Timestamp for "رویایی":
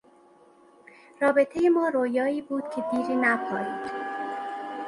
1.89-2.41